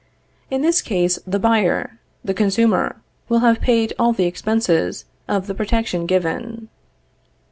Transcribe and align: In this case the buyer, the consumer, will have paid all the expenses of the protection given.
In 0.49 0.63
this 0.63 0.81
case 0.81 1.19
the 1.27 1.37
buyer, 1.37 1.99
the 2.25 2.33
consumer, 2.33 2.95
will 3.29 3.41
have 3.41 3.61
paid 3.61 3.93
all 3.99 4.13
the 4.13 4.25
expenses 4.25 5.05
of 5.27 5.45
the 5.45 5.53
protection 5.53 6.07
given. 6.07 6.69